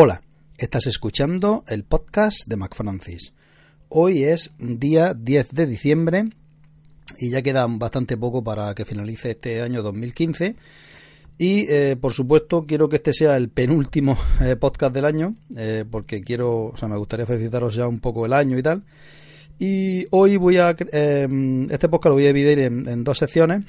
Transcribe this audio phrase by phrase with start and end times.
[0.00, 0.22] Hola,
[0.58, 3.32] estás escuchando el podcast de MacFrancis.
[3.88, 6.28] Hoy es día 10 de diciembre
[7.18, 10.54] y ya queda bastante poco para que finalice este año 2015.
[11.36, 15.84] Y eh, por supuesto quiero que este sea el penúltimo eh, podcast del año, eh,
[15.90, 18.84] porque quiero, o sea, me gustaría felicitaros ya un poco el año y tal.
[19.58, 23.64] Y hoy voy a, este podcast lo voy a dividir en, dos secciones.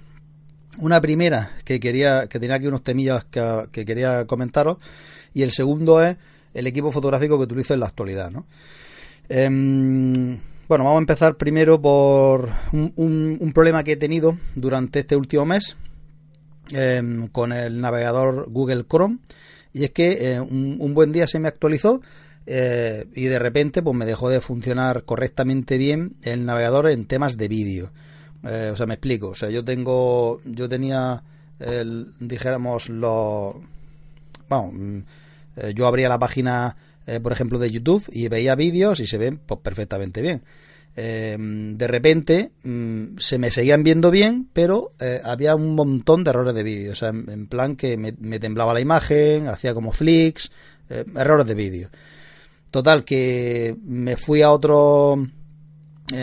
[0.79, 4.77] Una primera que quería, que tenía aquí unos temillas que quería comentaros
[5.33, 6.17] y el segundo es
[6.53, 8.31] el equipo fotográfico que utilizo en la actualidad.
[8.31, 8.45] ¿no?
[9.27, 15.45] Em, bueno, vamos a empezar primero por un, problema que he tenido durante este último
[15.45, 15.75] mes
[16.71, 19.19] em, con el navegador Google Chrome
[19.73, 22.01] y es que eh, un, buen día se me actualizó
[22.45, 27.37] eh, y de repente pues me dejó de funcionar correctamente bien el navegador en temas
[27.37, 27.91] de vídeo.
[28.43, 29.29] Eh, o sea, me explico.
[29.29, 31.21] O sea, yo tengo, yo tenía,
[31.59, 33.55] el, dijéramos, los
[34.47, 34.99] bueno, mm,
[35.57, 36.75] eh, yo abría la página,
[37.05, 40.41] eh, por ejemplo, de YouTube y veía vídeos y se ven pues, perfectamente bien.
[40.95, 44.91] De repente mm, se me seguían viendo bien, pero
[45.23, 46.91] había un montón de errores de vídeo.
[46.91, 50.51] O sea, en, plan que me, temblaba la imagen, hacía como flicks,
[50.89, 51.89] errores de vídeo.
[52.69, 55.25] Total, que me fui a otro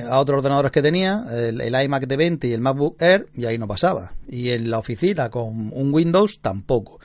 [0.09, 3.45] a otros ordenadores que tenía, el, el, iMac de 20 y el MacBook Air, y
[3.45, 4.13] ahí no pasaba.
[4.29, 6.99] Y en la oficina con un Windows tampoco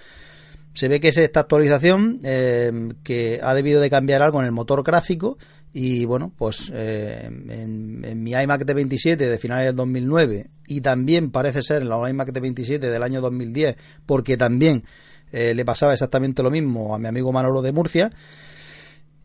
[0.74, 4.52] se ve que es esta actualización eh, que ha debido de cambiar algo en el
[4.52, 5.38] motor gráfico
[5.74, 11.32] y bueno, pues eh, en, mi iMac de 27 de finales del 2009 y también
[11.32, 14.84] parece ser en la iMac de 27 del año 2010 porque también
[15.32, 18.12] eh, le pasaba exactamente lo mismo a mi amigo Manolo de Murcia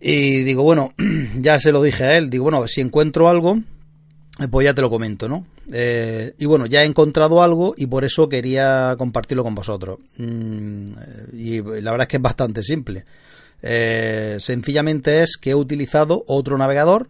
[0.00, 0.92] y digo, bueno,
[1.38, 3.60] ya se lo dije a él, digo, bueno, si encuentro algo
[4.50, 5.46] pues ya te lo comento, ¿no?
[5.72, 9.98] Eh, y bueno, ya he encontrado algo y por eso quería compartirlo con vosotros.
[10.18, 10.92] Mm,
[11.32, 13.04] y la verdad es que es bastante simple.
[13.62, 17.08] Eh, sencillamente es que he utilizado otro navegador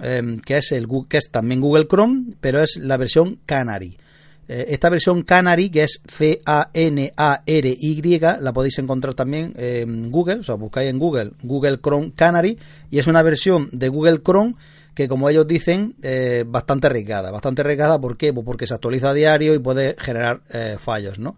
[0.00, 3.98] em, que es el que es también Google Chrome, pero es la versión Canary.
[4.46, 6.40] Eh, esta versión Canary, que es C-A-N-A-R-Y,
[8.40, 12.58] la podéis encontrar también en Google, o sea, buscáis en Google Google Chrome Canary,
[12.90, 14.54] y es una versión de Google Chrome
[14.94, 17.32] que como ellos dicen, eh, bastante arriesgada.
[17.32, 18.32] Bastante arriesgada, ¿por qué?
[18.32, 21.36] Pues porque se actualiza a diario y puede generar eh, fallos, ¿no?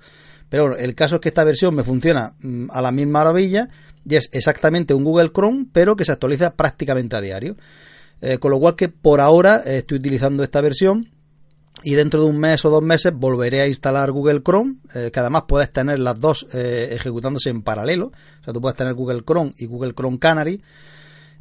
[0.50, 3.68] Pero bueno, el caso es que esta versión me funciona mm, a la misma maravilla
[4.04, 7.56] y es exactamente un Google Chrome, pero que se actualiza prácticamente a diario.
[8.40, 11.06] Con lo cual que por ahora estoy utilizando esta versión
[11.82, 15.44] y dentro de un mes o dos meses volveré a instalar Google Chrome, que además
[15.46, 18.06] puedes tener las dos ejecutándose en paralelo.
[18.40, 20.62] O sea, tú puedes tener Google Chrome y Google Chrome Canary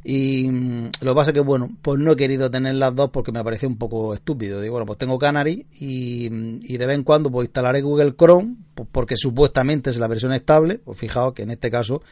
[0.08, 3.10] y mm, lo que pasa es que, bueno, pues no he querido tener las dos
[3.10, 4.60] porque me parece un poco estúpido.
[4.60, 8.14] Digo, bueno, pues tengo Canary y, mm, y de vez en cuando pues instalaré Google
[8.16, 10.78] Chrome pues porque supuestamente es la versión estable.
[10.78, 12.02] Pues fijaos que en este caso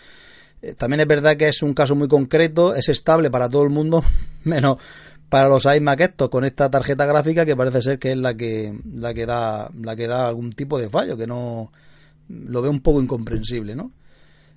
[0.60, 3.70] eh, también es verdad que es un caso muy concreto, es estable para todo el
[3.70, 4.02] mundo,
[4.42, 4.78] menos
[5.28, 8.78] para los iMac estos con esta tarjeta gráfica que parece ser que es la que
[8.92, 11.72] la que da la que da algún tipo de fallo, que no
[12.28, 13.92] lo veo un poco incomprensible, ¿no?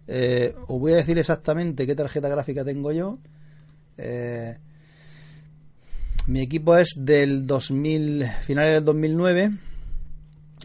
[0.08, 3.18] Eh, os voy a decir exactamente qué tarjeta gráfica tengo yo.
[3.98, 4.58] Eh,
[6.28, 9.52] mi equipo es del 2000, finales del 2009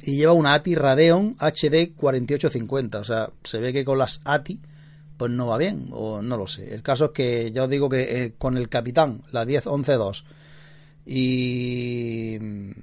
[0.03, 2.99] y lleva una ATI Radeon HD 4850.
[2.99, 4.61] O sea, se ve que con las ATI
[5.23, 6.75] pues no va bien, o no lo sé.
[6.75, 10.25] El caso es que ya os digo que eh, con el Capitán, la 10-11-2
[11.07, 12.39] y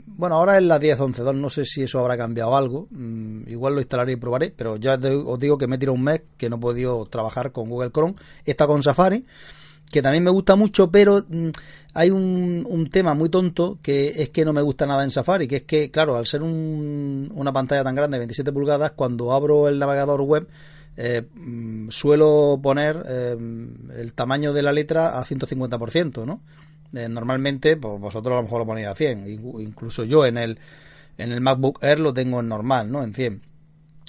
[0.06, 2.88] bueno, ahora es la 10.11.2, no sé si eso habrá cambiado algo.
[2.92, 6.04] Mm, igual lo instalaré y probaré, pero ya os digo que me he tirado un
[6.04, 8.16] mes que no he podido trabajar con Google Chrome.
[8.46, 9.26] Está con Safari,
[9.92, 11.50] que también me gusta mucho, pero mm,
[11.94, 15.58] hay un, tema muy tonto que es que no me gusta nada en Safari, que
[15.58, 20.22] es que, claro, al ser una pantalla tan grande, 27 pulgadas, cuando abro el navegador
[20.22, 20.48] web,
[20.98, 23.38] eh, mm, suelo poner eh,
[23.96, 26.42] el tamaño de la letra a 150%, ¿no?
[26.94, 29.28] Eh, normalmente, pues vosotros a lo mejor lo ponéis a 100.
[29.28, 30.60] Incluso yo en el,
[31.18, 33.04] en el MacBook Air lo tengo en normal, ¿no?
[33.04, 33.42] En 100.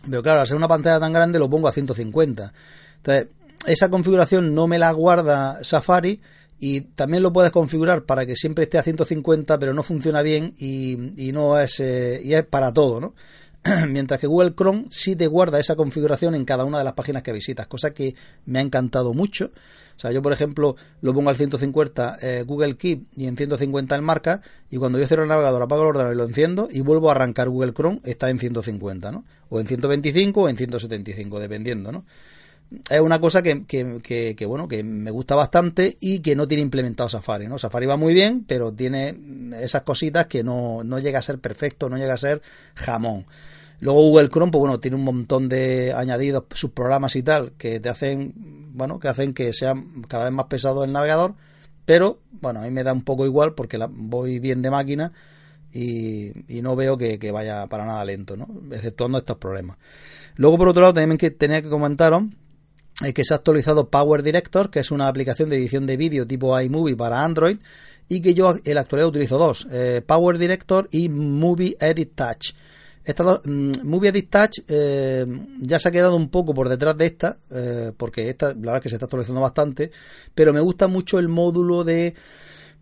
[0.09, 2.53] Pero claro, al ser una pantalla tan grande lo pongo a 150.
[2.97, 3.29] Entonces,
[3.67, 6.21] esa configuración no me la guarda Safari
[6.59, 10.55] y también lo puedes configurar para que siempre esté a 150 pero no funciona bien
[10.59, 13.15] y, y no es eh, y es para todo ¿no?
[13.89, 17.23] mientras que Google Chrome sí te guarda esa configuración en cada una de las páginas
[17.23, 18.15] que visitas, cosa que
[18.47, 19.51] me ha encantado mucho.
[19.97, 23.95] O sea, yo por ejemplo lo pongo al 150 eh, Google Keep y en 150
[23.95, 24.41] en marca
[24.71, 27.13] y cuando yo cierro el navegador apago el ordenador y lo enciendo y vuelvo a
[27.13, 29.25] arrancar Google Chrome está en 150, ¿no?
[29.51, 32.07] O en 125 o en 175, dependiendo, ¿no?
[32.89, 36.63] Es una cosa que, que, que, bueno que me gusta bastante y que no tiene
[36.63, 39.17] implementado Safari no Safari va muy bien pero tiene
[39.61, 42.43] esas cositas que no, no llega a ser perfecto no llega a ser
[42.75, 43.27] jamón
[43.81, 47.81] luego Google Chrome pues bueno tiene un montón de añadidos sus programas y tal que
[47.81, 49.75] te hacen bueno, que hacen que sea
[50.09, 51.35] cada vez más pesado el navegador,
[51.85, 55.13] pero bueno, a mí me da un poco igual porque la, voy bien de máquina
[55.73, 56.33] y,
[56.63, 58.49] no veo que, vaya para nada lento, ¿no?
[58.73, 59.79] exceptuando estos problemas.
[60.37, 62.25] Luego, por otro lado, también que tenía que comentaros
[63.15, 66.59] que se ha actualizado Power Director, que es una aplicación de edición de vídeo tipo
[66.61, 67.59] iMovie para Android,
[68.09, 72.55] y que yo en la actualidad utilizo dos, eh, Power Director y Movie Edit Touch.
[73.05, 75.27] Esta dos, mm, Movie Edit Touch eh,
[75.61, 77.39] ya se ha quedado un poco por detrás de esta,
[77.97, 79.91] porque esta la verdad es que se está actualizando bastante,
[80.35, 82.15] pero me gusta mucho el módulo de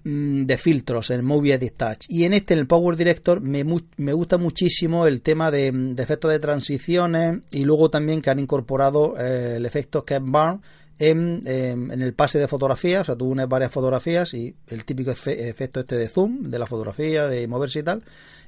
[0.05, 2.07] de filtros en Movie Edit Touch.
[2.09, 3.65] Y en este, en el Power Director, me,
[3.97, 8.39] me gusta muchísimo el tema de, de, efectos de transiciones y luego también que han
[8.39, 10.63] incorporado eh, el efecto que Barn
[10.99, 13.03] en, en, el pase de fotografía.
[13.03, 16.67] O sea, tú unes varias fotografías y el típico efecto este de zoom de la
[16.67, 18.03] fotografía, de moverse y tal.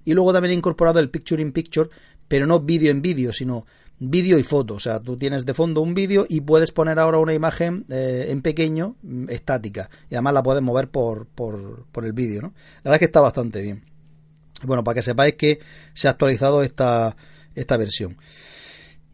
[0.04, 1.90] Y luego también he incorporado el Picture in Picture,
[2.26, 3.66] pero no vídeo en vídeo, sino
[4.00, 4.74] vídeo y foto.
[4.74, 8.26] O sea, tú tienes de fondo un vídeo y puedes poner ahora una imagen eh,
[8.30, 9.88] en pequeño, mm, estática.
[10.10, 12.48] Y además la puedes mover por, por, por el vídeo, ¿no?
[12.82, 13.84] La verdad es que está bastante bien.
[14.64, 15.60] Bueno, para que sepáis que
[15.94, 17.16] se ha actualizado esta,
[17.54, 18.16] esta versión.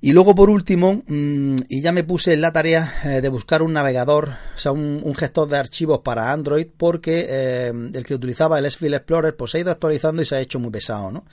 [0.00, 3.62] Y luego por último, mm, y ya me puse en la tarea eh, de buscar
[3.62, 8.58] un navegador, o sea, un, gestor de archivos para Android, porque eh, el que utilizaba
[8.58, 11.24] el S-File Explorer pues se ha ido actualizando y se ha hecho muy pesado, ¿no?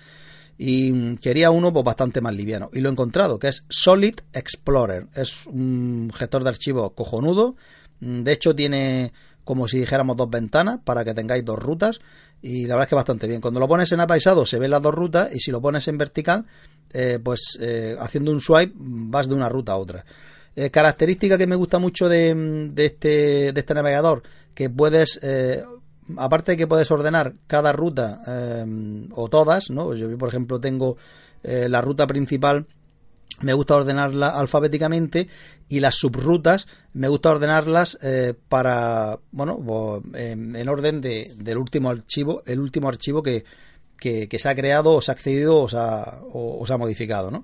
[0.57, 2.69] Y quería uno pues, bastante más liviano.
[2.73, 5.07] Y lo he encontrado, que es Solid Explorer.
[5.15, 7.55] Es un gestor de archivos cojonudo.
[7.99, 9.13] De hecho, tiene
[9.43, 11.99] como si dijéramos dos ventanas para que tengáis dos rutas.
[12.41, 13.41] Y la verdad es que bastante bien.
[13.41, 15.97] Cuando lo pones en apaisado se ven las dos rutas y si lo pones en
[15.97, 16.45] vertical,
[16.91, 20.05] eh, pues eh, haciendo un swipe vas de una ruta a otra.
[20.55, 24.23] Eh, característica que me gusta mucho de, de, este, de este navegador,
[24.53, 25.19] que puedes
[26.17, 29.93] aparte de que puedes ordenar cada ruta eh, o todas, ¿no?
[29.93, 30.97] Yo, por ejemplo, tengo
[31.43, 32.67] eh, la ruta principal,
[33.41, 35.27] me gusta ordenarla alfabéticamente
[35.67, 42.43] y las subrutas me gusta ordenarlas eh, para, bueno, en, orden de, del último archivo,
[42.45, 43.43] el último archivo que,
[43.97, 47.31] que, se ha creado o se ha accedido o se ha, o se ha modificado,
[47.31, 47.43] ¿no?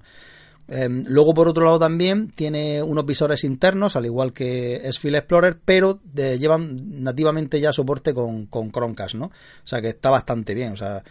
[0.72, 5.58] Em, luego, por otro lado, también tiene unos visores internos, al igual que es Explorer,
[5.66, 9.26] pero llevan nativamente ya soporte con, con Chromecast, ¿no?
[9.26, 10.74] O sea que está bastante bien.
[10.74, 11.04] O sea,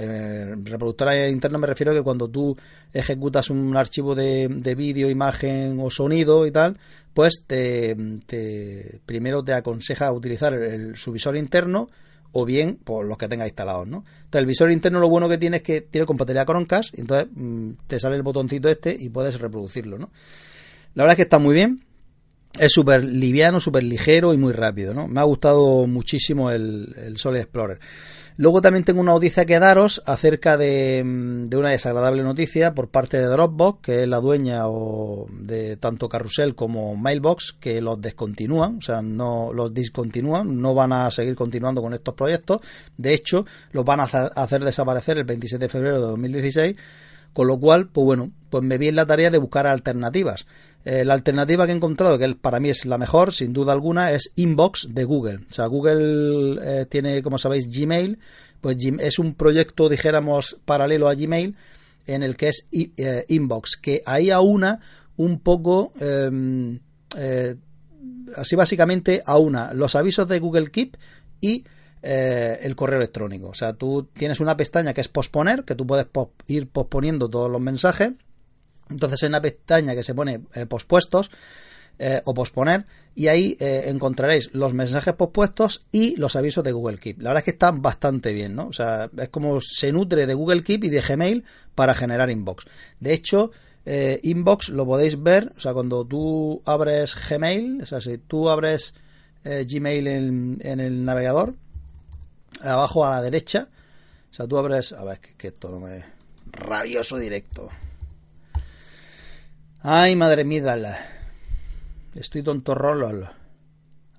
[0.00, 2.56] eh, reproductora interna me refiero a que cuando tú
[2.92, 6.78] ejecutas un archivo de, de vídeo, imagen o sonido y tal,
[7.12, 7.94] pues te,
[9.04, 11.88] primero te aconseja utilizar el, su visor interno
[12.32, 14.04] o bien por los que tenga instalados, ¿no?
[14.24, 17.28] Entonces el visor interno lo bueno que tiene es que tiene compatibilidad con Chromecast entonces
[17.34, 20.10] mm, te sale el botoncito este y puedes reproducirlo, ¿no?
[20.94, 21.84] La verdad es que está muy bien.
[22.58, 25.08] Es súper liviano, súper ligero y muy rápido, ¿no?
[25.08, 27.78] Me ha gustado muchísimo el, el Solid Explorer.
[28.36, 33.18] Luego también tengo una noticia que daros acerca de, mm, una desagradable noticia por parte
[33.18, 34.62] de Dropbox, que es la dueña
[35.30, 40.92] de tanto Carrusel como Mailbox, que los descontinúan, o sea, no los discontinúan, no van
[40.92, 42.60] a seguir continuando con estos proyectos.
[42.96, 46.76] De hecho, los van a hacer desaparecer el 27 de febrero de 2016
[47.32, 50.46] con lo cual, pues bueno, pues me vi en la tarea de buscar alternativas.
[50.84, 54.12] Eh, la alternativa que he encontrado, que para mí es la mejor, sin duda alguna,
[54.12, 55.40] es Inbox de Google.
[55.48, 58.18] O sea, Google eh, tiene, como sabéis, Gmail.
[58.60, 61.56] Pues es un proyecto, dijéramos, paralelo a Gmail,
[62.06, 64.80] en el que es eh, Inbox, que ahí aúna
[65.16, 66.78] un poco, em,
[68.36, 70.96] así básicamente aúna los avisos de Google Keep
[71.40, 71.64] y
[72.02, 73.48] el correo electrónico.
[73.48, 76.06] O sea, tú tienes una pestaña que es posponer, que tú puedes
[76.46, 78.12] ir posponiendo todos los mensajes.
[78.92, 81.30] Entonces hay una pestaña que se pone eh, pospuestos
[81.98, 87.20] eh, o posponer y ahí encontraréis los mensajes pospuestos y los avisos de Google Keep.
[87.20, 88.68] La verdad es que están bastante bien, ¿no?
[88.68, 91.44] O sea, es como se nutre de Google Keep y de Gmail
[91.74, 92.64] para generar inbox.
[93.00, 93.50] De hecho,
[93.84, 98.94] inbox lo podéis ver, o sea, cuando tú abres Gmail, o sea, si tú abres
[99.44, 101.54] Gmail en el navegador,
[102.62, 103.68] abajo a la derecha.
[104.30, 104.92] O sea, tú abres.
[104.92, 106.04] A ver, que, esto no me.
[106.50, 107.68] Rabioso directo.
[109.84, 110.96] Ay, madre mía,
[112.14, 113.28] Estoy tonto rolo.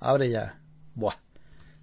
[0.01, 0.59] Abre ya.
[0.93, 1.15] Buah.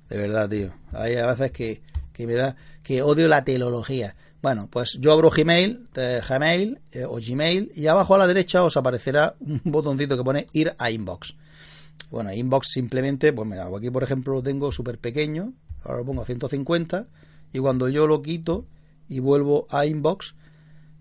[0.07, 0.75] De verdad, tío.
[0.93, 1.81] Hay a veces que,
[2.13, 2.57] que me da.
[2.83, 4.17] Que odio la teología.
[4.43, 8.77] Bueno, pues yo abro Gmail, Gmail eh, o Gmail y abajo a la derecha os
[8.77, 11.37] aparecerá un botoncito que pone ir a inbox.
[12.11, 16.23] Bueno, inbox simplemente, pues mira, aquí por ejemplo lo tengo súper pequeño, ahora lo pongo
[16.23, 17.07] a 150
[17.53, 18.67] y cuando yo lo quito
[19.09, 20.35] y vuelvo a inbox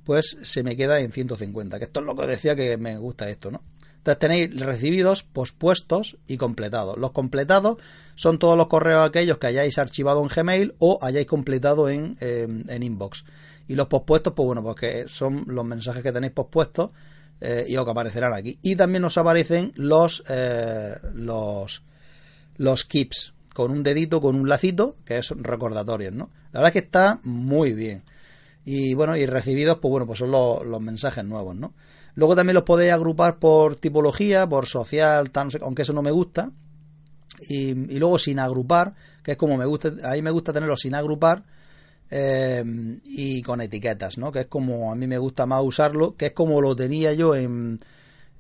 [0.10, 3.30] pues se me queda en 150 que esto es lo que decía que me gusta
[3.30, 3.62] esto no
[3.98, 7.78] entonces tenéis recibidos pospuestos y completados los completados
[8.16, 12.82] son todos los correos aquellos que hayáis archivado en Gmail o hayáis completado en, en
[12.82, 13.24] inbox
[13.68, 16.90] y los pospuestos pues bueno porque son los mensajes que tenéis pospuestos
[17.42, 18.60] eh, y os aparecerán aquí.
[18.62, 21.84] Y también nos aparecen los, eh, los,
[22.58, 26.30] los keeps, con un dedito, con un lacito, que es recordatorios, ¿no?
[26.52, 28.04] La verdad es que está muy bien.
[28.66, 31.74] Y bueno, y recibidos, pues bueno, pues son los, mensajes nuevos, ¿no?
[32.16, 36.52] Luego también los podéis agrupar por tipología, por social, tal, aunque eso no me gusta.
[37.48, 40.94] Y, luego sin agrupar, que es como me gusta, a mí me gusta tenerlo sin
[40.94, 41.46] agrupar
[42.12, 42.64] eh,
[43.06, 44.32] y con etiquetas, ¿no?
[44.32, 47.36] Que es como a mí me gusta más usarlo, que es como lo tenía yo
[47.36, 47.80] en,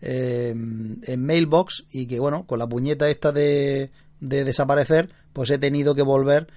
[0.01, 5.95] en Mailbox y que bueno, con la puñeta esta de, de desaparecer, pues he tenido
[5.95, 6.47] que volver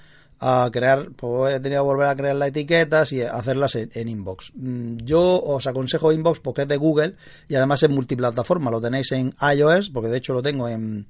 [0.44, 4.50] a crear, pues he tenido que volver a crear las etiquetas y hacerlas en, Inbox.
[4.56, 7.14] Mm, yo os aconsejo Inbox porque es de Google
[7.48, 8.68] y además es multiplataforma.
[8.68, 11.06] Lo tenéis en iOS, porque de hecho lo tengo en,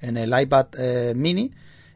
[0.00, 1.50] en el iPad eh, mini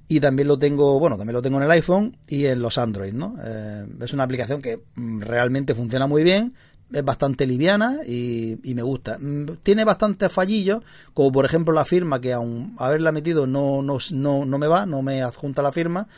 [0.08, 3.12] y también lo tengo, bueno, también lo tengo en el iPhone y en los Android,
[3.12, 3.36] ¿no?
[3.40, 6.54] Eh, es una aplicación que mm, realmente funciona muy bien,
[6.92, 9.16] es bastante liviana y, y, me gusta.
[9.20, 10.82] Mm, tiene bastantes fallillos,
[11.14, 14.86] como por ejemplo la firma, que aún haberla metido no, no, no, no me va,
[14.86, 16.08] no me adjunta la firma.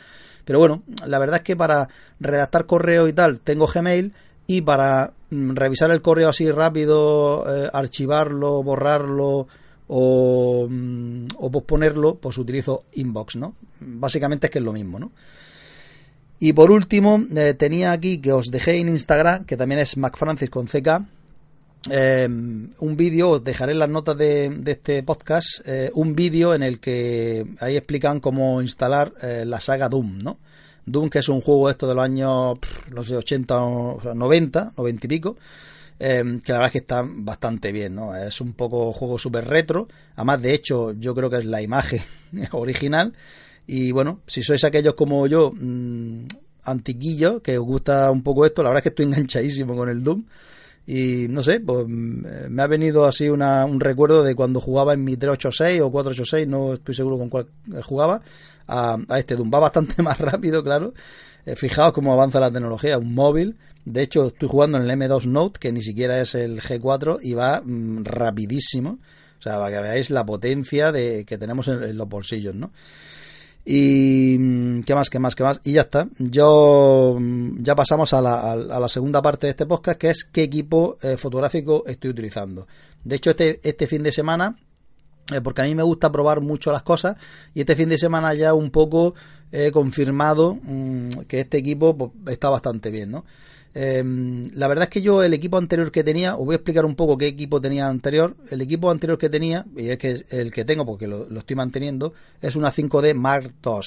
[0.47, 1.89] Pero bueno, la verdad es que para
[2.21, 4.13] redactar correo y tal tengo Gmail
[4.47, 9.45] y para mm, revisar el correo así rápido, eh, archivarlo, borrarlo
[9.89, 13.55] o, mm, o posponerlo, pues utilizo Inbox, ¿no?
[13.81, 15.11] Básicamente es que es lo mismo, ¿no?
[16.39, 20.49] Y por último, eh, tenía aquí que os dejé en Instagram, que también es MacFrancis
[20.49, 21.01] con CK,
[21.89, 26.63] eh, un vídeo, os dejaré en las notas de, este podcast, eh, un vídeo en
[26.63, 30.39] el que ahí explican cómo instalar eh, la saga Doom, ¿no?
[30.85, 32.59] Doom, que es un juego esto de los años,
[32.91, 35.37] no sé, 80 o 90, 90 y pico,
[35.97, 38.15] que la verdad es que está bastante bien, ¿no?
[38.15, 42.01] Es un poco juego súper retro, además de hecho yo creo que es la imagen
[42.51, 43.13] original,
[43.65, 46.25] y bueno, si sois aquellos como yo, mmm,
[46.63, 50.03] antiquillos, que os gusta un poco esto, la verdad es que estoy enganchadísimo con el
[50.03, 50.23] Doom,
[50.89, 54.93] y no sé, pues mm, me ha venido así una, un recuerdo de cuando jugaba
[54.93, 57.47] en mi 386 o 486, no estoy seguro con cuál
[57.83, 58.21] jugaba,
[58.67, 59.51] a, este Doom.
[59.53, 60.93] Va bastante más rápido, claro.
[61.45, 63.57] Eh, fijaos cómo avanza la tecnología, un móvil.
[63.83, 67.33] De hecho, estoy jugando en el M2 Note, que ni siquiera es el G4, y
[67.33, 68.99] va mm, rapidísimo.
[69.39, 72.71] O sea, para que veáis la potencia de, que tenemos en los bolsillos, ¿no?
[73.69, 75.59] Y mm, qué más, qué más, qué más.
[75.65, 76.07] Y ya está.
[76.19, 80.23] Yo mm, ya pasamos a la, a la segunda parte de este podcast, que es
[80.23, 82.65] qué equipo eh, fotográfico estoy utilizando.
[83.03, 84.55] De hecho, este, este fin de semana,
[85.33, 87.17] eh, porque a mí me gusta probar mucho las cosas,
[87.53, 89.15] y este fin de semana ya un poco
[89.51, 93.25] he confirmado mm, que este equipo pues, está bastante bien, ¿no?
[93.79, 96.83] Em, la verdad es que yo el equipo anterior que tenía, os voy a explicar
[96.83, 98.35] un poco qué equipo tenía anterior.
[98.49, 102.11] El equipo anterior que tenía, y es que el que tengo porque lo, estoy manteniendo,
[102.41, 103.81] es una 5D Mark II.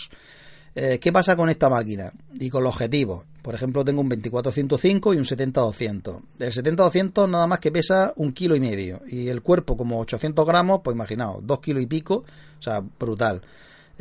[0.77, 3.25] Eh, ¿Qué pasa con esta máquina y con los objetivos?
[3.43, 6.21] Por ejemplo, tengo un 2405 y un 70-200.
[6.39, 10.47] El 70-200 nada más que pesa un kilo y medio y el cuerpo como 800
[10.47, 12.25] gramos, pues imaginaos, dos kilos y pico,
[12.61, 13.43] o sea, brutal.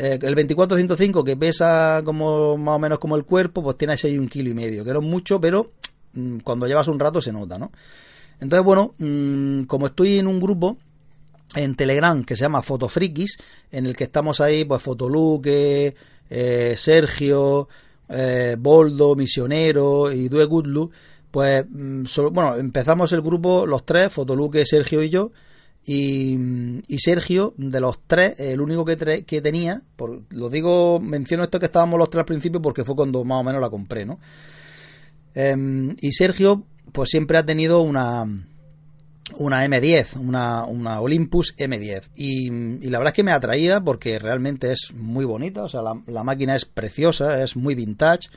[0.01, 4.18] Eh, el 2405 que pesa como más o menos como el cuerpo, pues tiene ese
[4.18, 5.74] un kilo y medio, que no es mucho, pero
[6.13, 7.70] mm, cuando llevas un rato se nota, ¿no?
[8.39, 10.77] Entonces, bueno, mm, como estoy en un grupo
[11.53, 13.39] en Telegram que se llama Fotofrikis,
[13.72, 15.94] en el que estamos ahí, pues Fotoluque,
[16.29, 17.68] eh, Sergio,
[18.08, 20.91] eh, Boldo, Misionero y Due Goodlu,
[21.29, 25.34] pues, mm, bueno, empezamos el grupo los tres, Fotoluque, Sergio y yo,
[25.91, 29.81] y, Sergio, de los tres, el único que, que tenía,
[30.29, 33.43] lo digo, menciono esto que estábamos los tres al principio porque fue cuando más o
[33.43, 34.19] menos la compré, ¿no?
[35.34, 38.24] Em, y Sergio, pues siempre ha tenido una,
[39.38, 42.03] una M10, una, una Olympus M10.
[42.15, 42.51] Y,
[42.88, 46.24] la verdad es que me atraía porque realmente es muy bonita, o sea, la, la
[46.24, 48.29] máquina es preciosa, es muy vintage,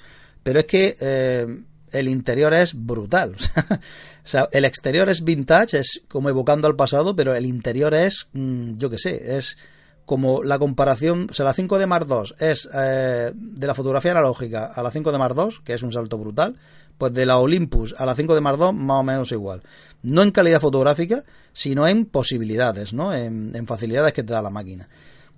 [0.43, 1.47] pero es que eh,
[1.93, 3.35] el interior es brutal.
[3.71, 8.29] o sea, el exterior es vintage, es como evocando al pasado, pero el interior es,
[8.33, 9.57] mm, yo qué sé, es
[10.05, 14.11] como la comparación, o sea, la 5 de Mar 2 es eh, de la fotografía
[14.11, 16.57] analógica a la 5 de Mar 2, que es un salto brutal,
[16.99, 19.63] pues de la Olympus a la 5 de Mar 2 más o menos igual.
[20.03, 23.15] No en calidad fotográfica, sino en posibilidades, ¿no?
[23.15, 24.89] En, facilidades que te da la máquina.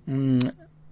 [0.07, 0.39] Mm,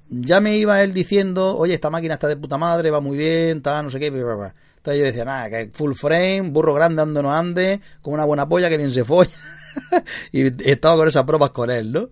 [0.10, 3.62] ya me iba él diciendo, oye, esta máquina está de puta madre, va muy bien,
[3.62, 7.02] tal, no sé qué, bla, bla, entonces yo decía, nada, que full frame, burro grande
[7.02, 9.32] ando no ande, con una buena polla que bien se folla.
[10.34, 12.10] y estaba con esas pruebas con él, ¿no?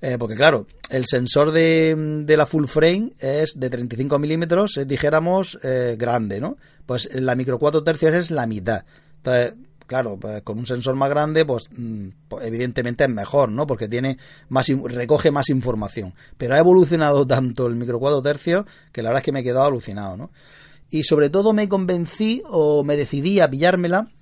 [0.00, 5.96] Eh, porque claro, el sensor de, la full frame es de 35 milímetros, dijéramos, eh,
[5.98, 6.56] grande, ¿no?
[6.86, 8.86] Pues la micro 4 tercios es la mitad.
[9.18, 9.52] Entonces,
[9.86, 13.66] claro, pues con un sensor más grande, pues, mm, pues, evidentemente es mejor, ¿no?
[13.66, 14.16] Porque tiene
[14.48, 16.14] más, recoge más información.
[16.38, 19.44] Pero ha evolucionado tanto el micro 4 tercios que la verdad es que me he
[19.44, 20.30] quedado alucinado, ¿no?
[20.94, 24.12] Y sobre todo me convencí o me decidí a pillármela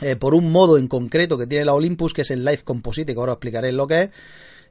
[0.00, 3.12] eh, por un modo en concreto que tiene la Olympus, que es el Live Composite,
[3.12, 4.10] que ahora explicaré lo que es,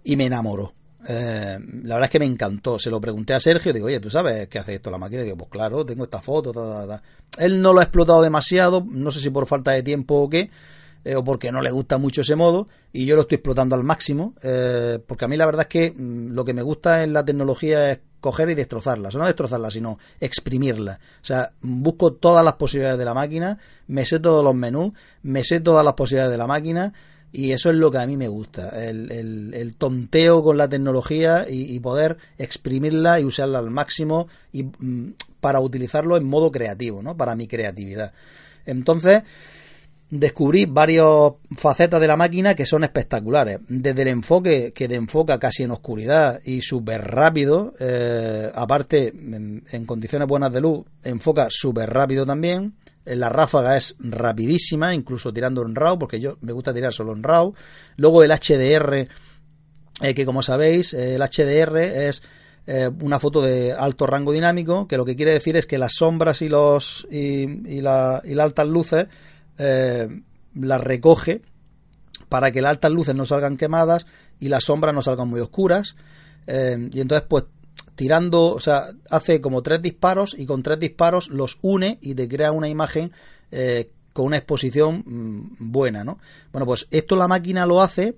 [0.06, 0.74] y me enamoró.
[1.06, 2.80] Eh, la verdad es que me encantó.
[2.80, 5.24] Se lo pregunté a Sergio, digo, oye, ¿tú sabes qué hace esto la máquina?
[5.24, 6.54] Y digo, pues claro, tengo esta foto,
[7.38, 10.50] Él no lo ha explotado demasiado, no sé si por falta de tiempo o qué,
[11.06, 13.84] eh, o porque no le gusta mucho ese modo, y yo lo estoy explotando al
[13.84, 17.14] máximo, eh, porque a mí la verdad es que mm, lo que me gusta en
[17.14, 21.00] la tecnología es coger y destrozarla, o no destrozarla, sino exprimirla.
[21.22, 24.94] O sea, busco todas las posibilidades de la máquina, me sé todos los menús,
[25.24, 26.94] me sé todas las posibilidades de la máquina,
[27.34, 31.48] y eso es lo que a mí me gusta, el, el, tonteo con la tecnología
[31.50, 37.18] y, poder exprimirla y usarla al máximo y mm, para utilizarlo en modo creativo, ¿no?
[37.18, 38.14] Para mi creatividad.
[38.68, 39.24] Entonces,
[40.20, 41.08] descubrí varias
[41.58, 43.60] facetas de la máquina que son espectaculares.
[43.68, 49.86] Desde el enfoque que te enfoca casi en oscuridad y súper rápido, eh, aparte en,
[49.88, 52.76] condiciones buenas de luz, enfoca súper rápido también.
[53.06, 57.24] La ráfaga es rapidísima, incluso tirando en RAW, porque yo me gusta tirar solo en
[57.24, 57.56] RAW.
[57.98, 59.08] Luego el HDR,
[60.02, 62.22] eh, que como sabéis, el HDR es
[62.68, 65.96] eh, una foto de alto rango dinámico, que lo que quiere decir es que las
[65.96, 69.08] sombras y los y, y, la, y las altas luces
[69.58, 70.08] eh,
[70.56, 71.42] las recoge
[72.30, 74.06] para que las altas luces no salgan quemadas
[74.40, 75.96] y las sombras no salgan muy oscuras.
[76.48, 77.46] Eh, y entonces, pues,
[77.96, 82.28] tirando, o sea, hace como tres disparos y con tres disparos los une y te
[82.28, 83.12] crea una imagen
[83.52, 86.20] eh, con una exposición mm, buena, ¿no?
[86.52, 88.16] Bueno, pues esto la máquina lo hace,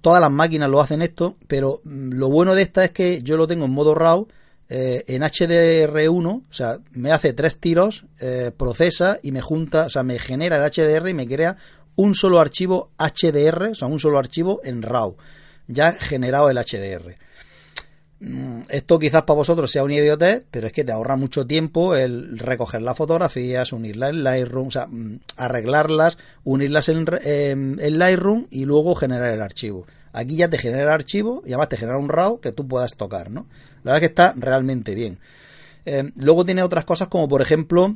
[0.00, 3.36] todas las máquinas lo hacen esto, pero mm, lo bueno de esta es que yo
[3.36, 4.28] lo tengo en modo RAW
[4.72, 9.88] eh, en HDR1, o sea, me hace tres tiros, eh, procesa y me junta, o
[9.88, 11.56] sea, me genera el HDR y me crea
[11.96, 15.16] un solo archivo HDR, o sea, un solo archivo en RAW,
[15.66, 17.16] ya generado el HDR.
[18.20, 21.96] Mm, esto quizás para vosotros sea un idiotez, pero es que te ahorra mucho tiempo
[21.96, 28.46] el recoger las fotografías, unirlas en Lightroom, o sea, mm, arreglarlas, unirlas en, en Lightroom
[28.50, 29.84] y luego generar el archivo.
[30.12, 33.30] Aquí ya te genera archivo y además te genera un RAW que tú puedas tocar,
[33.30, 33.46] ¿no?
[33.82, 35.18] La verdad es que está realmente bien.
[35.84, 37.94] Eh, luego tiene otras cosas como por ejemplo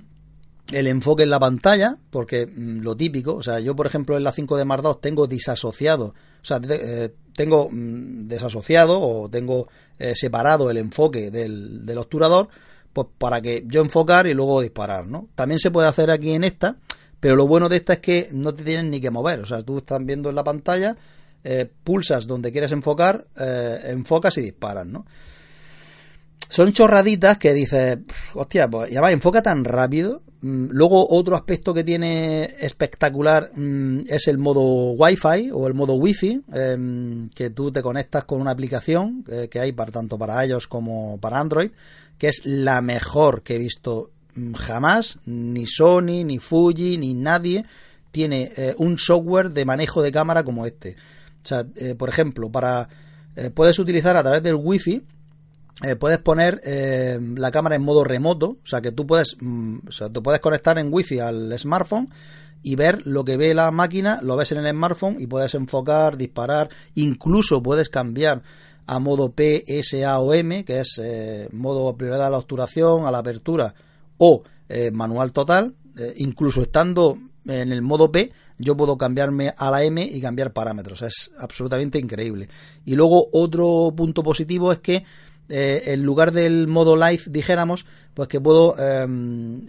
[0.73, 4.25] el enfoque en la pantalla, porque mm, lo típico, o sea, yo por ejemplo en
[4.25, 9.69] la 5 de Mark II tengo disasociado, o sea, eh, tengo mm, desasociado o tengo
[9.99, 12.49] eh, separado el enfoque del, del obturador,
[12.93, 15.29] pues para que yo enfocar y luego disparar, ¿no?
[15.35, 16.77] También se puede hacer aquí en esta,
[17.21, 19.63] pero lo bueno de esta es que no te tienes ni que mover, o sea,
[19.63, 20.97] tú estás viendo en la pantalla,
[21.47, 25.05] eh, pulsas donde quieres enfocar, eh, enfocas y disparas, ¿no?
[26.49, 27.99] Son chorraditas que dices,
[28.33, 30.23] hostia, pues ya va, enfoca tan rápido.
[30.41, 35.95] Mm, luego otro aspecto que tiene espectacular mm, es el modo Wi-Fi o el modo
[35.97, 40.47] Wi-Fi, em, que tú te conectas con una aplicación eh, que hay para tanto para
[40.47, 41.73] iOS como para Android,
[42.17, 47.67] que es la mejor que he visto mm, jamás, ni Sony, ni Fuji, ni nadie
[48.13, 50.95] tiene un software de manejo de cámara como este.
[51.51, 52.89] O eh, por ejemplo, para
[53.37, 55.03] eh, puedes utilizar a través del wifi
[55.83, 56.61] eh, puedes poner
[57.37, 60.79] la cámara en modo remoto, o sea que tú puedes, mm, o tú puedes conectar
[60.79, 62.09] en wifi al smartphone
[62.63, 66.17] y ver lo que ve la máquina, lo ves en el smartphone y puedes enfocar,
[66.17, 68.43] disparar, incluso puedes cambiar
[68.87, 71.01] a modo PSAOM, que es
[71.53, 73.75] modo prioridad a la obturación, a la apertura
[74.19, 74.45] o
[74.93, 75.75] manual total,
[76.17, 81.03] incluso estando en el modo P, yo puedo cambiarme a la M y cambiar parámetros.
[81.03, 82.49] Es absolutamente increíble.
[82.85, 85.05] Y luego otro punto positivo es que
[85.49, 89.67] eh, en lugar del modo live, dijéramos, pues que puedo em,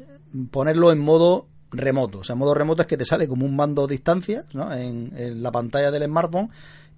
[0.51, 2.19] ponerlo en modo remoto.
[2.19, 4.73] O sea, modo remoto es que te sale como un mando a distancia ¿no?
[4.73, 6.49] en, la pantalla del smartphone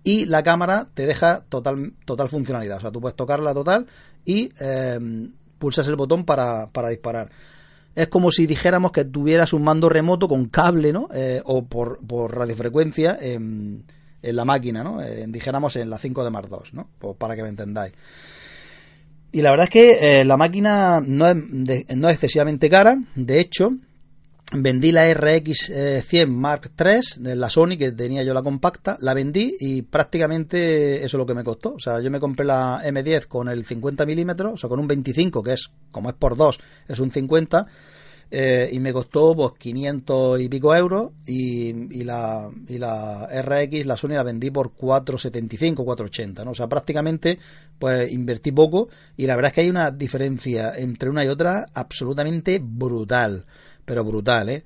[0.03, 2.77] y la cámara te deja total, total funcionalidad.
[2.77, 3.87] O sea, tú puedes tocarla total
[4.25, 7.31] y em, pulsas el botón para, para disparar
[7.97, 11.09] es como si dijéramos que tuvieras un mando remoto con cable, ¿no?
[11.11, 11.99] Eh, o por,
[12.31, 13.85] radiofrecuencia en,
[14.21, 14.99] la máquina, ¿no?
[15.27, 16.89] dijéramos en la 5 de Mark II, ¿no?
[16.99, 17.93] Pues para que me entendáis.
[19.31, 22.99] Y la verdad es que eh, la máquina no es, no es excesivamente cara.
[23.15, 23.71] De hecho,
[24.53, 25.71] vendí la RX
[26.03, 29.81] 100 eh, Mark III de la Sony que tenía yo la compacta, la vendí y
[29.81, 31.73] prácticamente eso es lo que me costó.
[31.73, 34.87] O sea, yo me compré la M10 con el 50 milímetros, o sea, con un
[34.87, 37.67] 25 que es como es por dos, es un 50
[38.29, 43.95] eh, y me costó pues 500 y pico euros y, la, y la RX, la
[43.95, 46.51] Sony la vendí por 475, 480, ¿no?
[46.51, 47.39] O sea, prácticamente
[47.79, 51.67] pues invertí poco y la verdad es que hay una diferencia entre una y otra
[51.73, 53.45] absolutamente brutal
[53.87, 54.63] pero brutal, ¿eh?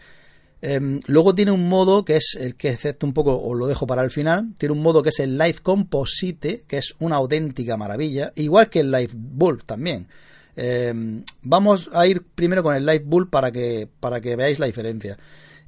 [0.64, 3.88] Em, luego tiene un modo que es el que excepto un poco, os lo dejo
[3.88, 4.54] para el final.
[4.58, 8.82] Tiene un modo que es el Live Composite, que es una auténtica maravilla, igual que
[8.82, 10.08] el Live Bull también.
[10.56, 14.66] Em, vamos a ir primero con el Live Bull para que, para que veáis la
[14.66, 15.18] diferencia.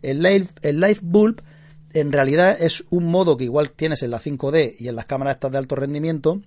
[0.02, 1.42] El Live, el live Bulb
[1.94, 5.36] en realidad es un modo que igual tienes en la 5D y en las cámaras
[5.36, 6.42] estas de alto rendimiento,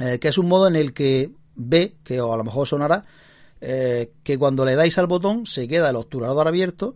[0.00, 3.04] eh, que es un modo en el que ve, que a lo mejor sonará,
[3.66, 6.94] eh, que cuando le dais al botón se queda el obturador abierto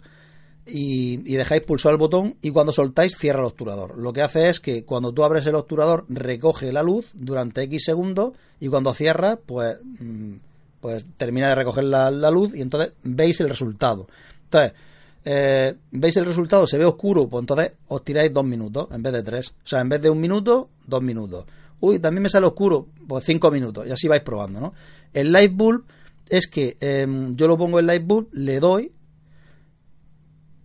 [0.67, 3.97] y, dejáis pulsar el botón y cuando soltáis cierra el obturador.
[3.97, 7.85] Lo que hace es que cuando tú abres el obturador recoge la luz durante X
[7.87, 10.35] segundos y cuando cierra pues, mm,
[10.83, 14.07] pues termina de recoger la, luz y entonces veis el resultado.
[14.45, 14.75] Entonces,
[15.25, 19.15] eh, veis el resultado, se ve oscuro, pues entonces os tiráis dos minutos en vez
[19.15, 19.55] de tres.
[19.65, 21.47] O sea, en vez de un minuto, dos minutos.
[21.81, 24.75] Uy, también me sale oscuro, pues cinco minutos y así vais probando, ¿no?
[25.15, 25.85] El Light Bulb
[26.31, 28.93] es que em, yo lo pongo en Light Bulb, le doy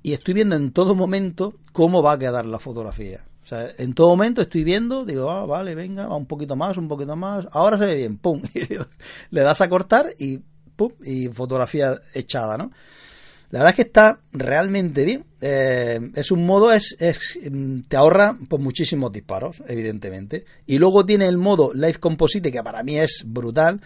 [0.02, 3.26] y estoy viendo en todo momento cómo va a quedar la fotografía.
[3.44, 6.78] O sea, en todo momento estoy viendo, digo, ah, vale, venga, va un poquito más,
[6.78, 8.42] un poquito más, ahora se ve bien, pum,
[9.32, 10.40] le das a cortar y
[10.76, 12.72] pum, y fotografía echada, ¿no?
[13.54, 15.26] La verdad es que está realmente bien.
[15.40, 17.38] Eh, es un modo, es, es,
[17.88, 20.44] te ahorra pues, muchísimos disparos, evidentemente.
[20.66, 23.80] Y luego tiene el modo Live Composite, que para mí es brutal,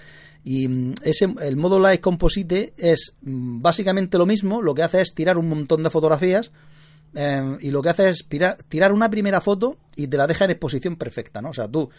[0.47, 5.01] y mm, ese, el modo Live Composite es mm, básicamente lo mismo, lo que hace
[5.01, 6.51] es tirar un montón de fotografías
[7.15, 8.25] eh, y lo que hace es
[8.69, 11.49] tirar, una primera foto y te la deja en exposición perfecta, ¿no?
[11.49, 11.89] O sea, tú,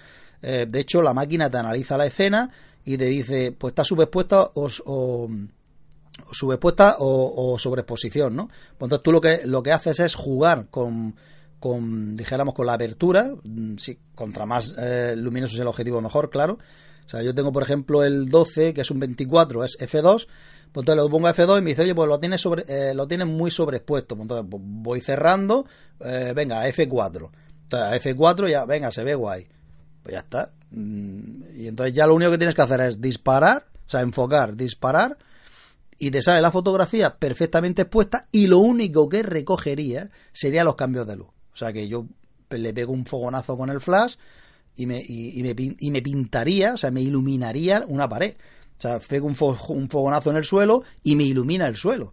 [0.41, 2.51] eh, de hecho, la máquina te analiza la escena
[2.87, 5.29] y te dice, pues está subexpuesta o, o,
[6.33, 8.47] subexpuesta o, o sobreexposición, ¿no?
[8.47, 11.17] Pues entonces tú lo que, lo que haces es jugar con,
[11.61, 16.31] con dijéramos, con la apertura, mm, si, contra más eh, luminoso es el objetivo mejor,
[16.31, 16.59] claro,
[17.09, 20.27] o sea, yo tengo, por ejemplo, el 12, que es un 24, es F2,
[20.73, 22.93] pues entonces lo pongo a F2 y me dice, oye, pues lo tienes, sobre, eh,
[22.93, 24.15] lo tienes muy sobreexpuesto.
[24.15, 25.65] Pues entonces pues voy cerrando,
[26.01, 27.31] eh, venga, F4.
[27.63, 29.49] Entonces, F4 ya, venga, se ve guay.
[30.03, 30.53] Pues ya está.
[30.71, 34.55] Mm, y entonces ya lo único que tienes que hacer es disparar, o sea, enfocar,
[34.55, 35.17] disparar,
[35.99, 41.07] y te sale la fotografía perfectamente expuesta y lo único que recogería sería los cambios
[41.07, 41.29] de luz.
[41.55, 42.07] O sea, que yo
[42.51, 44.17] le pego un fogonazo con el flash,
[44.79, 48.37] y me, y, me, y me pintaría, o sea, me iluminaría una pared.
[48.79, 49.37] O sea, pego un,
[49.69, 52.13] un fogonazo en el suelo y me ilumina el suelo.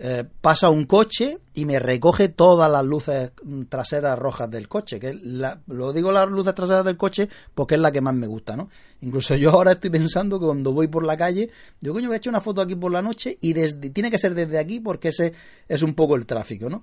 [0.00, 3.32] Eh, pasa un coche y me recoge todas las luces
[3.68, 4.98] traseras rojas del coche.
[4.98, 8.26] Que la, lo digo las luces traseras del coche porque es la que más me
[8.26, 8.70] gusta, ¿no?
[9.02, 12.18] Incluso yo ahora estoy pensando que cuando voy por la calle, digo, coño, voy a
[12.18, 15.08] echar una foto aquí por la noche y desde, tiene que ser desde aquí porque
[15.08, 15.34] ese
[15.68, 16.82] es un poco el tráfico, ¿no?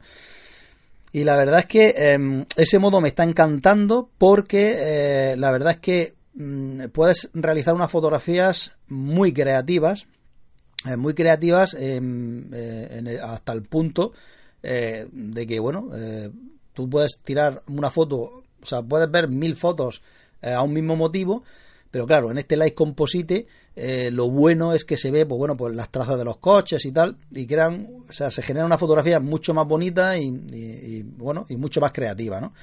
[1.16, 5.72] Y la verdad es que em, ese modo me está encantando porque eh, la verdad
[5.72, 10.08] es que mm, puedes realizar unas fotografías muy creativas,
[10.86, 14.12] eh, muy creativas em, eh, hasta el punto
[14.62, 15.92] de que, bueno,
[16.74, 20.02] tú puedes tirar una foto, o sea, puedes ver mil fotos
[20.42, 21.44] a un mismo motivo
[21.92, 25.58] pero claro, en este Light Composite eh, lo bueno es que se ve, pues bueno,
[25.58, 28.78] pues las trazas de los coches y tal, y crean, o sea, se genera una
[28.78, 32.54] fotografía mucho más bonita y, bueno, y mucho más creativa, ¿no?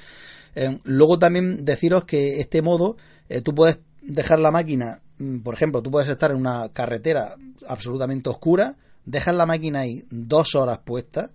[0.54, 2.96] Eh, luego también deciros que este modo,
[3.28, 7.36] eh, tú puedes dejar la máquina, mm, por ejemplo, tú puedes estar en una carretera
[7.66, 11.30] absolutamente oscura, dejas la máquina ahí dos horas puesta,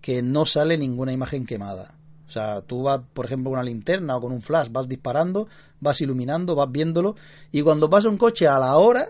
[0.00, 1.94] que no sale ninguna imagen quemada.
[2.26, 5.48] O sea, tú vas, por ejemplo, con una linterna o con un flash, vas disparando,
[5.80, 7.14] vas iluminando, vas viéndolo,
[7.52, 9.08] y cuando pasa un coche a la hora,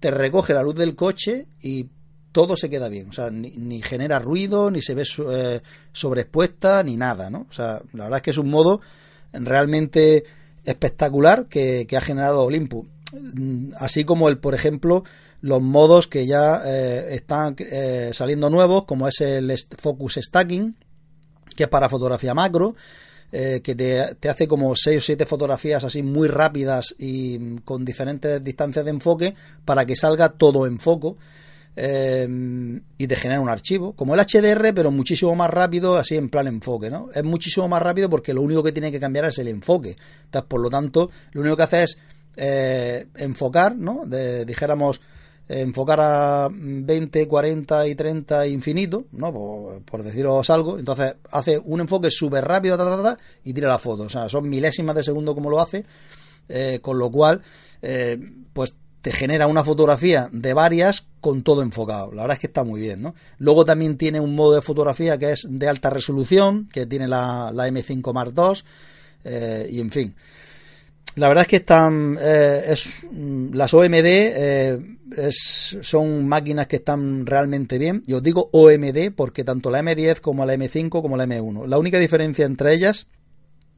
[0.00, 1.88] te recoge la luz del coche y
[2.32, 3.08] todo se queda bien.
[3.08, 5.60] O sea, ni, genera ruido, ni se ve eh,
[5.92, 7.46] sobreexpuesta, ni nada, ¿no?
[7.48, 8.80] O sea, la verdad es que es un modo
[9.32, 10.24] realmente
[10.64, 12.86] espectacular que, ha generado Olympus.
[13.12, 15.04] Mm, así como el, por ejemplo,
[15.40, 20.76] los modos que ya eh, están eh, saliendo nuevos, como es el Focus Stacking,
[21.58, 22.76] que es para fotografía macro,
[23.32, 28.42] eh, que te, hace como 6 o 7 fotografías así muy rápidas y con diferentes
[28.44, 31.16] distancias de enfoque para que salga todo en foco.
[31.74, 36.28] Eh, y te genera un archivo, como el HDR, pero muchísimo más rápido, así en
[36.28, 37.08] plan enfoque, ¿no?
[37.12, 39.96] Es muchísimo más rápido porque lo único que tiene que cambiar es el enfoque.
[40.24, 41.98] Entonces, por lo tanto, lo único que hace es
[42.36, 44.04] eh, enfocar, ¿no?
[44.46, 45.00] dijéramos,
[45.48, 49.32] enfocar a 20, 40 y 30 infinito, ¿no?
[49.84, 50.78] Por, deciros algo.
[50.78, 52.76] Entonces hace un enfoque súper rápido
[53.44, 54.04] y tira la foto.
[54.04, 55.84] O sea, son milésimas de segundo como lo hace,
[56.48, 57.42] eh, con lo cual,
[57.80, 58.18] eh,
[58.52, 62.12] pues te genera una fotografía de varias con todo enfocado.
[62.12, 63.14] La verdad es que está muy bien, ¿no?
[63.38, 67.50] Luego también tiene un modo de fotografía que es de alta resolución, que tiene la,
[67.54, 68.60] la M5 Mark II,
[69.24, 70.14] eh, y en fin.
[71.14, 77.78] La verdad es que están, es, mm, las OMD eh, son máquinas que están realmente
[77.78, 78.02] bien.
[78.06, 81.66] Yo digo OMD porque tanto la M10 como la M5 como la M1.
[81.66, 83.06] La única diferencia entre ellas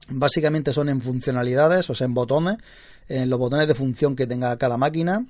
[0.08, 2.56] básicamente son en funcionalidades, o sea, en botones,
[3.08, 5.26] en los botones de función que tenga cada máquina,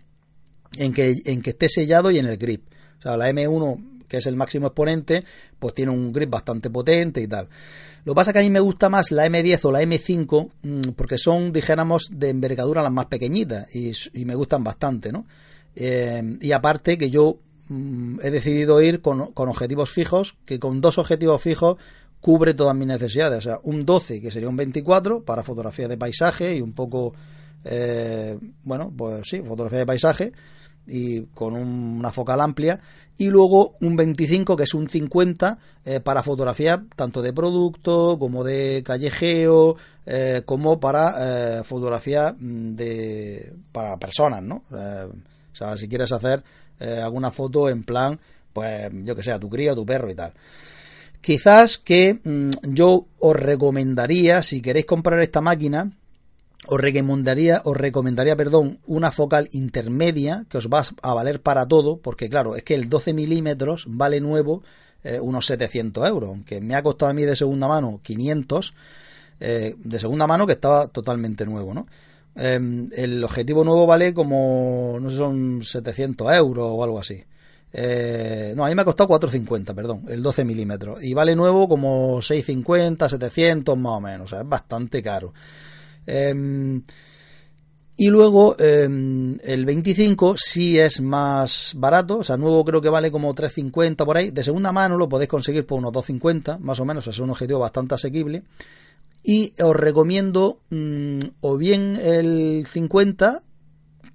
[0.76, 2.64] en que, en que esté sellado y en el grip.
[2.98, 5.24] O sea, la M1 que es el máximo exponente,
[5.58, 7.48] pues tiene un grip bastante potente y tal.
[8.04, 10.50] Lo que pasa es que a mí me gusta más la M10 o la M5
[10.62, 15.26] mm, porque son, dijéramos, de envergadura las más pequeñitas y, me gustan bastante, ¿no?
[15.76, 20.80] Eh, y aparte que yo mm, he decidido ir con, con objetivos fijos, que con
[20.80, 21.76] dos objetivos fijos
[22.20, 23.38] cubre todas mis necesidades.
[23.38, 27.14] O sea, un 12, que sería un 24, para fotografía de paisaje y un poco,
[27.64, 30.32] eh, bueno, pues sí, fotografía de paisaje
[30.86, 32.80] y con una focal amplia.
[33.16, 38.44] Y luego un 25, que es un 50, eh, para fotografía tanto de producto como
[38.44, 44.64] de callejeo, eh, como para fotografía mm, de para personas, ¿no?
[45.52, 46.42] O sea, si quieres hacer
[46.80, 48.18] alguna foto en plan,
[48.52, 50.32] pues yo que sé, a tu cría, tu perro y tal.
[51.20, 55.92] Quizás que mm, yo os recomendaría, si queréis comprar esta máquina,
[56.66, 61.98] os recomendaría, os recomendaría, perdón, una focal intermedia que os va a valer para todo,
[61.98, 64.62] porque claro, es que el 12 milímetros vale nuevo
[65.04, 68.74] eh, unos 700 euros, aunque me ha costado a mí de segunda mano 500,
[69.40, 71.86] eh, de segunda mano que estaba totalmente nuevo, ¿no?
[72.36, 77.22] Em, el objetivo nuevo vale como, no sé, son 700 euros o algo así.
[77.72, 81.02] Eh, no, a mí me ha costado 4,50, perdón, el 12 milímetros.
[81.02, 84.26] Y vale nuevo como 6,50, 700 más o menos.
[84.26, 85.32] O sea, es bastante caro.
[86.06, 86.82] Em,
[87.96, 93.10] y luego em, el 25 sí es más barato, o sea, nuevo creo que vale
[93.10, 94.30] como 3.50 por ahí.
[94.30, 97.58] De segunda mano lo podéis conseguir por unos 2.50, más o menos, es un objetivo
[97.58, 98.42] bastante asequible.
[99.22, 103.42] Y os recomiendo mm, o bien el 50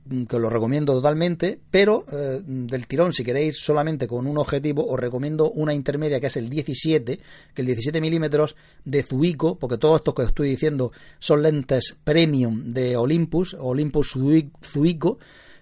[0.07, 4.37] Mm, que os lo recomiendo totalmente, pero eh, del tirón, si queréis solamente con un
[4.37, 7.19] objetivo, os recomiendo una intermedia que es el 17,
[7.55, 11.97] que el 17 milímetros de Zuico, porque todo esto que os estoy diciendo son lentes
[12.03, 14.15] premium de Olympus, Olympus
[14.63, 15.17] Zuico,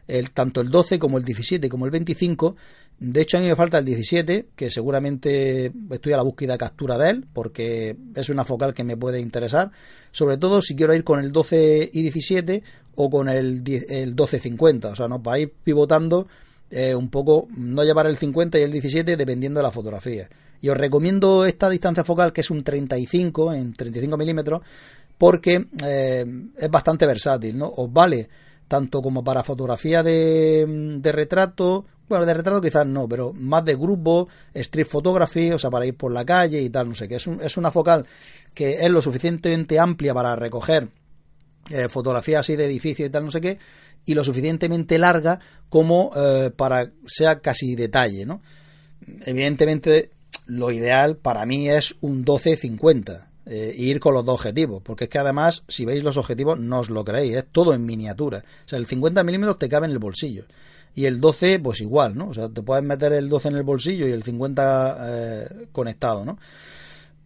[0.08, 2.58] el, tanto el 12 como el 17 como el 25
[2.99, 6.58] de hecho, a mí me falta el 17, que seguramente estoy a la búsqueda de
[6.58, 9.71] captura de él, porque es una focal que me puede interesar.
[10.12, 12.63] Sobre todo si quiero ir con el 12 y 17
[12.95, 14.91] o con el, el 12-50.
[14.91, 16.27] O sea, no para ir pivotando
[16.71, 20.29] eh, un poco, no llevar el 50 y el 17 dependiendo de la fotografía.
[20.62, 24.62] Y os recomiendo esta distancia focal, que es un 35 en 35 milímetros,
[25.17, 26.25] porque eh,
[26.58, 27.67] es bastante versátil, ¿no?
[27.75, 28.29] Os vale
[28.67, 34.27] tanto como para fotografía de retrato, bueno, de retrato quizás no, pero más de grupo,
[34.53, 37.15] street photography, o sea, para ir por la calle y tal, no sé qué.
[37.15, 38.05] Es, es una focal
[38.53, 40.89] que es lo suficientemente amplia para recoger
[41.69, 43.57] eh, fotografías así de edificios y tal, no sé qué,
[44.05, 45.39] y lo suficientemente larga
[45.69, 48.41] como eh, para sea casi detalle, ¿no?
[49.25, 50.11] Evidentemente,
[50.45, 53.27] lo ideal para mí es un 12-50.
[53.45, 56.79] Eh, ir con los dos objetivos, porque es que además, si veis los objetivos, no
[56.79, 58.41] os lo creéis, es todo en miniatura.
[58.65, 60.45] O sea, el 50 milímetros te cabe en el bolsillo
[60.95, 62.29] y el 12 pues igual, ¿no?
[62.29, 66.25] O sea, te puedes meter el 12 en el bolsillo y el 50 eh, conectado,
[66.25, 66.38] ¿no?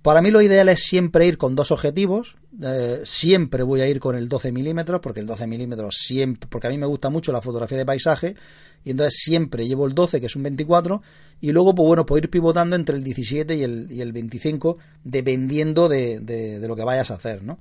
[0.01, 3.99] Para mí lo ideal es siempre ir con dos objetivos, eh, siempre voy a ir
[3.99, 7.34] con el 12 milímetros, porque el 12 milímetros siempre, porque a mí me gusta mucho
[7.34, 8.36] la fotografía de paisaje,
[8.86, 11.01] y entonces siempre llevo el 12, que es un 24,
[11.41, 14.77] y luego, pues bueno, puedo ir pivotando entre el 17 y el, y el 25,
[15.03, 17.60] dependiendo de, de, de lo que vayas a hacer, ¿no?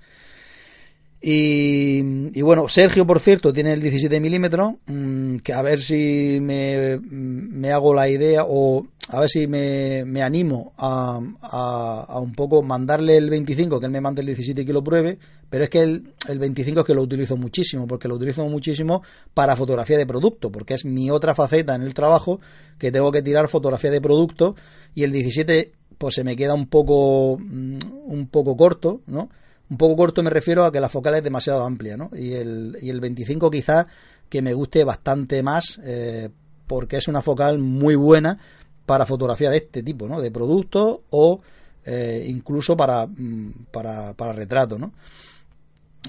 [1.28, 7.00] Y, bueno, Sergio, por cierto, tiene el 17 milímetros, mm, que a ver si me,
[7.00, 12.62] me, hago la idea o a ver si me, me animo a, a, un poco
[12.62, 15.18] mandarle el 25, que él me mande el 17 y que lo pruebe,
[15.50, 19.02] pero es que el, el 25 es que lo utilizo muchísimo, porque lo utilizo muchísimo
[19.34, 22.38] para fotografía de producto, porque es mi otra faceta en el trabajo,
[22.78, 24.54] que tengo que tirar fotografía de producto,
[24.94, 29.28] y el 17 pues se me queda un poco, mm, un poco corto, ¿no?
[29.68, 32.10] Un poco corto me refiero a que la focal es demasiado amplia, ¿no?
[32.14, 33.86] Y el, y el 25 quizás
[34.28, 36.28] que me guste bastante más eh,
[36.66, 38.38] porque es una focal muy buena
[38.84, 40.20] para fotografía de este tipo, ¿no?
[40.20, 41.40] De productos o
[41.84, 44.92] eh, incluso para, mm, para, para retrato, ¿no?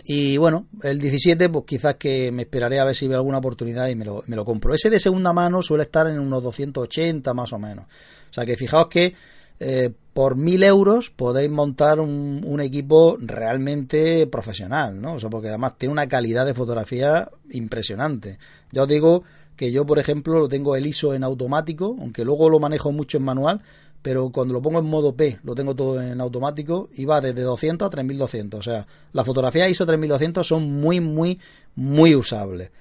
[0.03, 3.87] Y bueno, el 17, pues quizás que me esperaré a ver si veo alguna oportunidad
[3.87, 4.73] y me lo, me lo compro.
[4.73, 7.85] Ese de segunda mano suele estar en unos 280 más o menos.
[8.29, 9.13] O sea que fijaos que
[9.59, 15.15] eh, por mil euros podéis montar un, equipo realmente profesional, ¿no?
[15.15, 18.39] O sea, porque además tiene una calidad de fotografía impresionante.
[18.71, 19.23] Ya os digo
[19.55, 23.17] que yo, por ejemplo, lo tengo el ISO en automático, aunque luego lo manejo mucho
[23.17, 23.61] en manual,
[24.01, 27.41] pero cuando lo pongo en modo P, lo tengo todo en automático y va desde
[27.41, 28.59] 200 a 3200.
[28.59, 31.39] O sea, las fotografías ISO 3200 son muy, muy,
[31.75, 32.71] muy usables.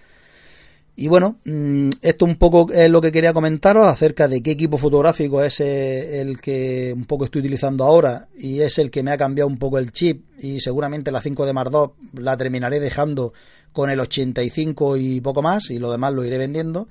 [0.99, 4.79] Y bueno, mm, esto un poco es lo que quería comentaros acerca de qué equipo
[4.79, 9.11] fotográfico es eh, el que un poco estoy utilizando ahora y es el que me
[9.11, 13.35] ha cambiado un poco el chip y seguramente la 5 de Mark la terminaré dejando
[13.73, 16.89] con el 85 y poco más y lo demás lo iré vendiendo.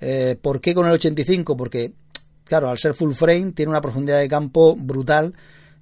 [0.00, 1.56] Eh, ¿Por qué con el 85?
[1.56, 1.92] Porque
[2.44, 5.34] claro, al ser full frame tiene una profundidad de campo brutal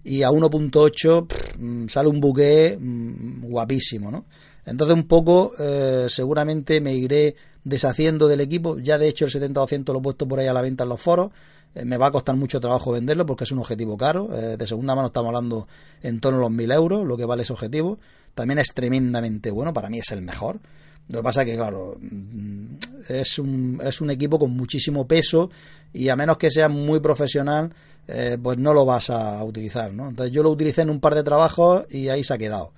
[0.04, 4.24] y a 1.8 mm, sale un buque mm, guapísimo, ¿no?
[4.64, 7.34] Entonces un poco eh, seguramente me iré
[7.68, 10.62] deshaciendo del equipo, ya de hecho el 70% lo he puesto por ahí a la
[10.62, 11.30] venta en los foros,
[11.74, 14.66] eh, me va a costar mucho trabajo venderlo porque es un objetivo caro, eh, de
[14.66, 15.68] segunda mano estamos hablando
[16.02, 17.98] en torno a los 1000 euros, lo que vale ese objetivo,
[18.34, 20.60] también es tremendamente bueno, para mí es el mejor,
[21.08, 22.76] lo que pasa es que, claro, mm,
[23.08, 25.50] es un, es un equipo con muchísimo peso
[25.92, 27.72] y a menos que sea muy profesional,
[28.06, 30.08] eh, pues no lo vas a utilizar, ¿no?
[30.08, 32.72] Entonces yo lo utilicé en un par de trabajos y ahí se ha quedado.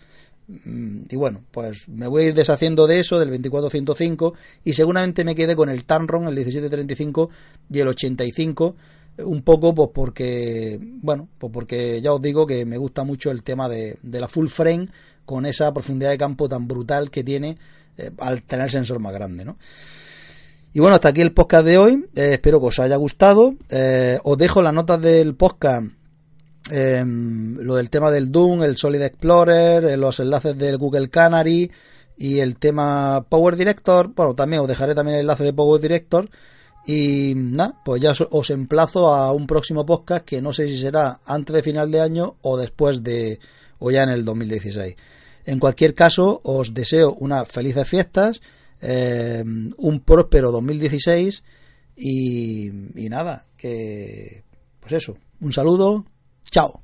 [0.65, 4.35] Mm, y bueno, pues me voy a ir deshaciendo de eso, del 2405,
[4.65, 7.31] y seguramente me quede con el Tanron, el 1735
[7.71, 8.75] y el 85,
[9.19, 13.43] un poco pues porque, bueno, pues porque ya os digo que me gusta mucho el
[13.43, 14.89] tema de, de la full frame
[15.25, 17.57] con esa profundidad de campo tan brutal que tiene
[17.97, 19.57] eh, al tener sensor más grande, ¿no?
[20.73, 22.07] Y bueno, hasta aquí el podcast de hoy.
[22.15, 23.55] Eh, espero que os haya gustado.
[23.69, 26.00] Eh, os dejo las notas del podcast.
[26.71, 31.71] Em, lo del tema del Doom, el Solid Explorer, los enlaces del Google Canary
[32.17, 34.13] y el tema Power Director.
[34.15, 36.31] Bueno, también os dejaré también el enlace de Power Director.
[36.87, 41.21] Y nada, pues ya os emplazo a un próximo podcast que no sé si será
[41.27, 43.41] antes de final de año o después de,
[43.79, 44.95] o ya en el 2016.
[45.47, 48.41] En cualquier caso, os deseo unas felices fiestas,
[48.81, 51.43] eh, un próspero 2016
[51.97, 54.45] y, y nada, que
[54.79, 56.07] pues eso, un saludo,
[56.51, 56.83] chao.